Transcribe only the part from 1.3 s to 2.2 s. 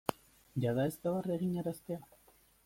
eginaraztea?